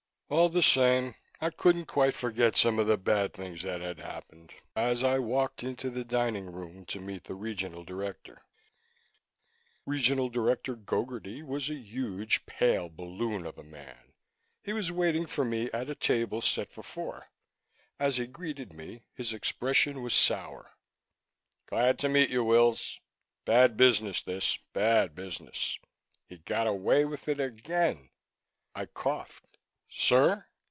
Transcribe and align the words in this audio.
All 0.33 0.47
the 0.47 0.63
same, 0.63 1.15
I 1.41 1.49
couldn't 1.49 1.87
quite 1.87 2.13
forget 2.13 2.55
some 2.55 2.79
of 2.79 2.87
the 2.87 2.95
bad 2.95 3.33
things 3.33 3.63
that 3.63 3.81
had 3.81 3.99
happened, 3.99 4.53
as 4.77 5.03
I 5.03 5.19
walked 5.19 5.61
into 5.61 5.89
the 5.89 6.03
hotel 6.03 6.19
dining 6.21 6.45
room 6.53 6.85
to 6.85 7.01
meet 7.01 7.25
the 7.25 7.33
Regional 7.35 7.83
Director. 7.83 8.41
Regional 9.85 10.29
Director 10.29 10.77
Gogarty 10.77 11.43
was 11.45 11.69
a 11.69 11.73
huge, 11.73 12.45
pale 12.45 12.87
balloon 12.87 13.45
of 13.45 13.57
a 13.57 13.63
man. 13.65 14.13
He 14.63 14.71
was 14.71 14.89
waiting 14.89 15.25
for 15.25 15.43
me 15.43 15.69
at 15.73 15.89
a 15.89 15.95
table 15.95 16.39
set 16.39 16.71
for 16.71 16.81
four. 16.81 17.27
As 17.99 18.15
he 18.15 18.25
greeted 18.25 18.71
me, 18.71 19.03
his 19.13 19.33
expression 19.33 20.01
was 20.01 20.13
sour. 20.13 20.71
"Glad 21.65 21.99
to 21.99 22.07
meet 22.07 22.29
you, 22.29 22.45
Wills. 22.45 23.01
Bad 23.43 23.75
business, 23.75 24.21
this. 24.21 24.57
Bad 24.71 25.13
business. 25.13 25.77
He 26.29 26.37
got 26.37 26.67
away 26.67 27.03
with 27.03 27.27
it 27.27 27.41
again." 27.41 28.11
I 28.73 28.85
coughed. 28.85 29.43
"Sir?" 29.93 30.47